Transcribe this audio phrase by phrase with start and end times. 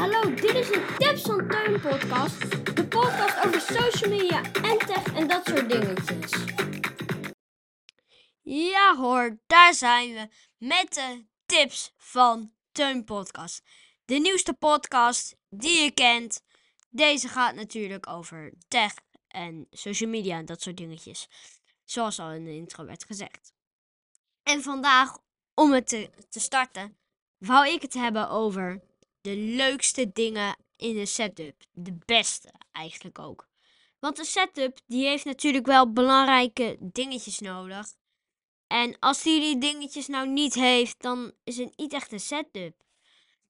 [0.00, 2.40] Hallo, dit is een Tips van Teun podcast.
[2.76, 6.30] De podcast over social media en tech en dat soort dingetjes.
[8.42, 10.28] Ja hoor, daar zijn we
[10.58, 13.62] met de Tips van Teun podcast.
[14.04, 16.42] De nieuwste podcast die je kent.
[16.88, 18.94] Deze gaat natuurlijk over tech
[19.28, 21.28] en social media en dat soort dingetjes.
[21.84, 23.52] Zoals al in de intro werd gezegd.
[24.42, 25.18] En vandaag,
[25.54, 26.96] om het te, te starten,
[27.38, 28.88] wou ik het hebben over
[29.20, 31.62] de leukste dingen in een setup.
[31.72, 33.48] De beste eigenlijk ook.
[33.98, 37.86] Want een setup die heeft natuurlijk wel belangrijke dingetjes nodig.
[38.66, 42.82] En als die die dingetjes nou niet heeft, dan is het niet echt een setup.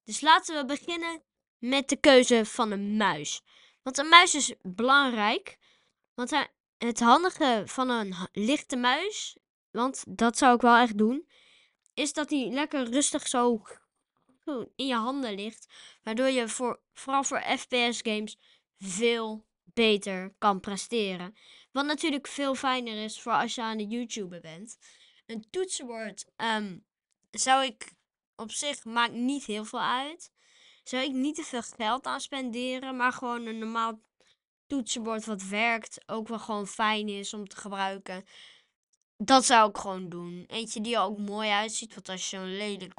[0.03, 1.21] Dus laten we beginnen
[1.57, 3.41] met de keuze van een muis.
[3.81, 5.57] Want een muis is belangrijk.
[6.13, 9.37] Want het handige van een lichte muis,
[9.71, 11.27] want dat zou ik wel echt doen,
[11.93, 13.61] is dat hij lekker rustig zo
[14.75, 15.67] in je handen ligt.
[16.03, 18.37] Waardoor je voor, vooral voor FPS games
[18.77, 21.35] veel beter kan presteren.
[21.71, 24.77] Wat natuurlijk veel fijner is voor als je aan de YouTuber bent.
[25.25, 26.77] Een toetsenbord ehm,
[27.31, 27.93] zou ik
[28.35, 30.31] op zich maakt niet heel veel uit.
[30.83, 34.01] Zou ik niet te veel geld aan spenderen, maar gewoon een normaal
[34.67, 38.25] toetsenbord wat werkt, ook wel gewoon fijn is om te gebruiken.
[39.23, 40.43] Dat zou ik gewoon doen.
[40.47, 41.93] Eentje die er ook mooi uitziet.
[41.93, 42.93] Want als je zo'n lelijk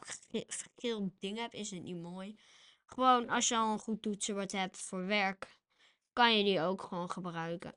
[0.77, 2.39] geel ding hebt, is het niet mooi.
[2.87, 5.59] Gewoon als je al een goed toetsenbord hebt voor werk,
[6.13, 7.75] kan je die ook gewoon gebruiken.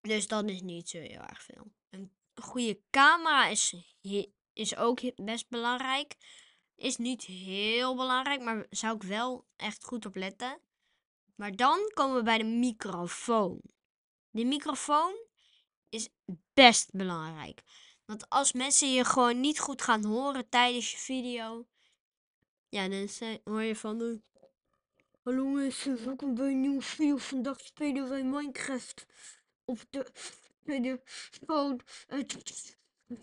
[0.00, 1.72] Dus dat is niet zo heel erg veel.
[1.90, 3.74] Een goede camera is,
[4.52, 6.16] is ook best belangrijk.
[6.74, 10.60] Is niet heel belangrijk, maar zou ik wel echt goed op letten.
[11.34, 13.60] Maar dan komen we bij de microfoon.
[14.30, 15.27] De microfoon
[15.88, 16.08] is
[16.54, 17.62] best belangrijk.
[18.04, 21.66] Want als mensen je gewoon niet goed gaan horen tijdens je video,
[22.68, 23.08] ja, dan
[23.44, 24.02] hoor je van.
[24.02, 24.18] Uh,
[25.22, 27.16] Hallo mensen, welkom bij een nieuwe video.
[27.16, 29.06] Vandaag spelen wij Minecraft
[29.64, 30.06] op de
[30.64, 31.80] telefoon.
[32.06, 32.76] Het is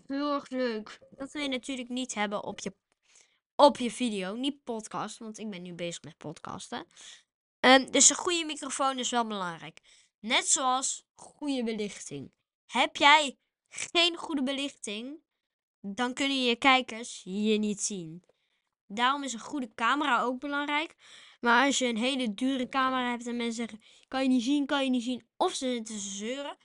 [0.06, 0.98] heel erg leuk.
[1.10, 2.74] Dat wil je natuurlijk niet hebben op je,
[3.54, 6.86] op je video, niet podcast, want ik ben nu bezig met podcasten.
[7.60, 9.80] Um, dus een goede microfoon is wel belangrijk.
[10.20, 12.32] Net zoals goede belichting.
[12.66, 13.38] Heb jij
[13.68, 15.20] geen goede belichting,
[15.80, 18.24] dan kunnen je kijkers je niet zien.
[18.86, 20.96] Daarom is een goede camera ook belangrijk.
[21.40, 24.66] Maar als je een hele dure camera hebt en mensen zeggen: kan je niet zien,
[24.66, 25.26] kan je niet zien.
[25.36, 26.56] Of ze zitten zeuren.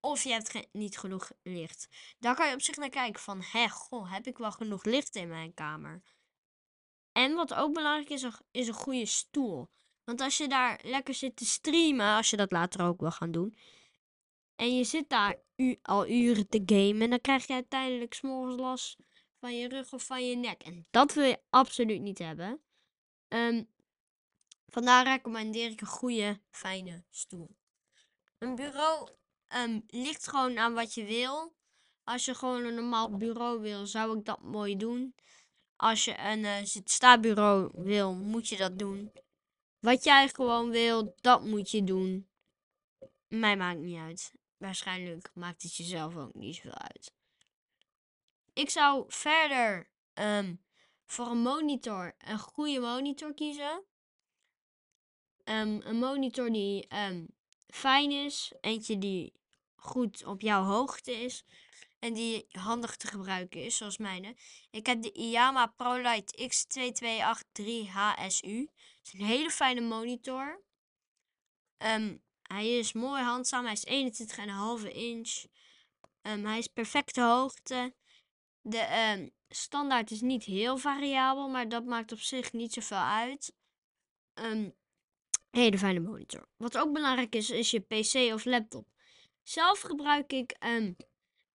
[0.00, 1.88] Of je hebt niet genoeg licht.
[2.18, 5.16] Daar kan je op zich naar kijken van, hé, goh, heb ik wel genoeg licht
[5.16, 6.02] in mijn kamer?
[7.12, 9.68] En wat ook belangrijk is, is een goede stoel.
[10.04, 13.32] Want als je daar lekker zit te streamen, als je dat later ook wil gaan
[13.32, 13.56] doen,
[14.56, 15.42] en je zit daar
[15.82, 17.10] al uren te gamen.
[17.10, 18.96] Dan krijg je uiteindelijk s'morgens last
[19.38, 20.62] van je rug of van je nek.
[20.62, 22.62] En dat wil je absoluut niet hebben.
[23.28, 23.68] Um,
[24.66, 27.56] vandaar recommendeer ik een goede, fijne stoel.
[28.38, 29.08] Een bureau
[29.56, 31.54] um, ligt gewoon aan wat je wil.
[32.04, 35.14] Als je gewoon een normaal bureau wil, zou ik dat mooi doen.
[35.76, 39.12] Als je een uh, stabureau wil, moet je dat doen.
[39.78, 42.28] Wat jij gewoon wil, dat moet je doen.
[43.28, 44.32] Mij maakt niet uit
[44.64, 47.14] waarschijnlijk maakt het jezelf ook niet zoveel uit.
[48.52, 50.64] Ik zou verder um,
[51.06, 53.84] voor een monitor een goede monitor kiezen.
[55.44, 57.26] Um, een monitor die um,
[57.66, 58.52] fijn is.
[58.60, 59.32] Eentje die
[59.74, 61.44] goed op jouw hoogte is.
[61.98, 64.36] En die handig te gebruiken is, zoals mijne.
[64.70, 68.72] Ik heb de Iyama ProLight X2283HSU.
[68.98, 70.62] Het is een hele fijne monitor.
[71.78, 73.64] Um, hij is mooi handzaam.
[73.64, 74.12] Hij is
[74.84, 75.44] 21,5 inch.
[76.22, 77.94] Um, hij is perfecte hoogte.
[78.60, 83.54] De um, standaard is niet heel variabel, maar dat maakt op zich niet zoveel uit.
[84.34, 84.74] Um,
[85.50, 86.48] hele fijne monitor.
[86.56, 88.86] Wat ook belangrijk is, is je PC of laptop.
[89.42, 90.96] Zelf gebruik ik een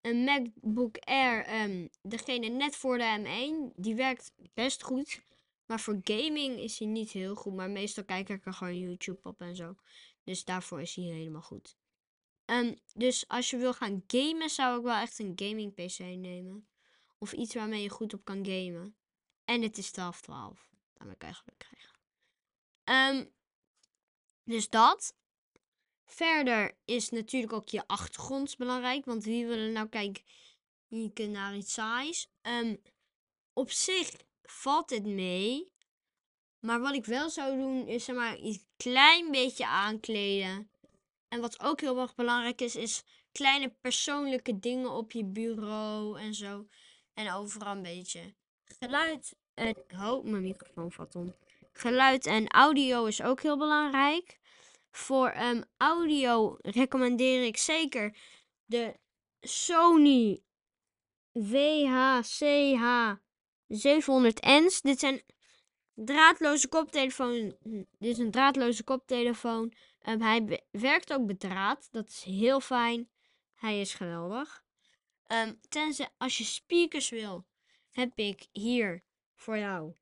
[0.02, 3.76] MacBook Air, um, degene net voor de M1.
[3.76, 5.22] Die werkt best goed.
[5.66, 7.54] Maar voor gaming is hij niet heel goed.
[7.54, 9.76] Maar meestal kijk ik er gewoon YouTube op en zo.
[10.30, 11.78] Dus daarvoor is hij helemaal goed.
[12.46, 16.68] Um, dus als je wil gaan gamen, zou ik wel echt een gaming PC nemen.
[17.18, 18.96] Of iets waarmee je goed op kan gamen.
[19.46, 19.94] En het is 12-12.
[20.94, 22.00] Daarmee kan je geluk krijgen.
[23.18, 23.34] Um,
[24.44, 25.16] dus dat.
[26.06, 29.06] Verder is natuurlijk ook je achtergrond belangrijk.
[29.06, 32.32] Want wie wil er nou kijken naar iets saais?
[32.42, 32.82] Um,
[33.54, 34.12] op zich
[34.42, 35.72] valt het mee.
[36.60, 40.72] Maar wat ik wel zou doen, is zeg maar een klein beetje aankleden.
[41.28, 46.34] En wat ook heel erg belangrijk is, is kleine persoonlijke dingen op je bureau en
[46.34, 46.68] zo.
[47.14, 48.34] En overal een beetje
[48.80, 49.36] geluid.
[49.54, 51.36] En, oh, mijn microfoon valt om.
[51.74, 54.40] geluid en audio is ook heel belangrijk.
[54.92, 58.18] Voor ehm, audio recommendeer ik zeker
[58.66, 59.00] de
[59.42, 60.42] Sony
[61.34, 63.16] VHCH
[63.68, 64.82] 700N's.
[64.82, 65.22] Dit zijn
[66.06, 67.56] draadloze koptelefoon.
[67.64, 69.74] Dit is een draadloze koptelefoon.
[70.08, 71.88] Um, hij werkt ook bedraad.
[71.92, 73.10] Dat is heel fijn.
[73.56, 74.64] Hij is geweldig.
[75.28, 77.46] Um, tenzij als je speakers wil,
[77.92, 79.04] heb ik hier
[79.36, 79.94] voor jou.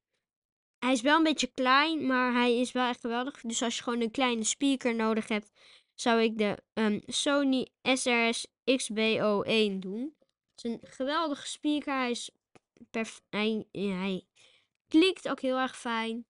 [0.79, 3.41] Hij is wel een beetje klein, maar hij is wel echt geweldig.
[3.41, 5.51] Dus als je gewoon een kleine speaker nodig hebt,
[5.94, 10.15] zou ik de um, Sony SRS XBO1 doen.
[10.55, 11.94] Het is een geweldige speaker.
[11.94, 12.29] Hij, is
[13.29, 14.25] hij, hij
[14.87, 16.25] klikt ook heel erg fijn.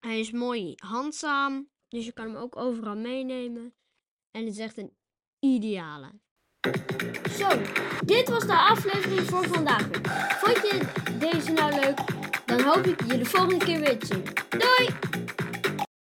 [0.00, 3.74] Hij is mooi handzaam, dus je kan hem ook overal meenemen.
[4.30, 4.96] En het is echt een
[5.38, 6.10] ideale.
[7.30, 7.48] Zo,
[8.04, 9.88] dit was de aflevering voor vandaag.
[10.38, 10.80] Vond je
[11.18, 11.98] deze nou leuk?
[12.46, 14.22] Dan hoop ik je de volgende keer weer te zien.